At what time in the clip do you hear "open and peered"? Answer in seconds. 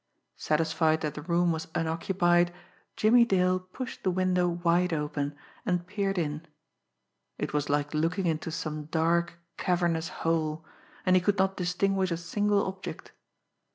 4.93-6.17